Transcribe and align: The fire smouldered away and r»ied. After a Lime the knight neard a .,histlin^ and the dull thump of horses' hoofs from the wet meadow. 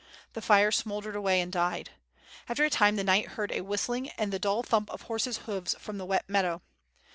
The 0.33 0.41
fire 0.41 0.71
smouldered 0.71 1.15
away 1.15 1.41
and 1.41 1.55
r»ied. 1.55 1.89
After 2.49 2.65
a 2.65 2.71
Lime 2.81 2.95
the 2.95 3.03
knight 3.03 3.27
neard 3.37 3.51
a 3.51 3.61
.,histlin^ 3.63 4.11
and 4.17 4.33
the 4.33 4.39
dull 4.39 4.63
thump 4.63 4.89
of 4.89 5.03
horses' 5.03 5.37
hoofs 5.45 5.75
from 5.77 5.99
the 5.99 6.07
wet 6.07 6.27
meadow. 6.27 6.63